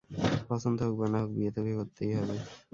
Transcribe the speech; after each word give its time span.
পছন্দ 0.49 0.77
হোক 0.85 0.95
বা 0.99 1.07
না 1.13 1.19
হোক, 1.21 1.29
বিয়ে 1.35 1.51
তোকে 1.55 1.71
করতেই 1.79 2.11
হবে। 2.17 2.35